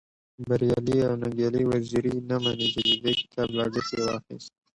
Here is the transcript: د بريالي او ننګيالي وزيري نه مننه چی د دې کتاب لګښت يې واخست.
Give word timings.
د 0.37 0.39
بريالي 0.49 0.97
او 1.07 1.13
ننګيالي 1.21 1.63
وزيري 1.71 2.15
نه 2.29 2.35
مننه 2.43 2.67
چی 2.73 2.83
د 2.93 2.93
دې 3.03 3.13
کتاب 3.19 3.47
لګښت 3.57 3.91
يې 3.95 4.01
واخست. 4.05 4.49